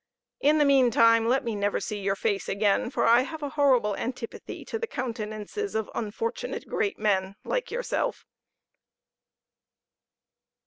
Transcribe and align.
In 0.39 0.57
the 0.57 0.65
meantime, 0.65 1.27
let 1.27 1.43
me 1.43 1.53
never 1.55 1.79
see 1.79 1.99
your 1.99 2.15
face 2.15 2.49
again, 2.49 2.89
for 2.89 3.05
I 3.05 3.21
have 3.21 3.43
a 3.43 3.49
horrible 3.49 3.95
antipathy 3.95 4.65
to 4.65 4.79
the 4.79 4.87
countenances 4.87 5.75
of 5.75 5.91
unfortunate 5.93 6.67
great 6.67 6.97
men 6.97 7.35
like 7.43 7.69
yourself." 7.69 8.25